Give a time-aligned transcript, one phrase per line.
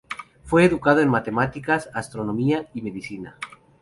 [0.45, 3.37] Fue educado en matemáticas, astronomía y medicina.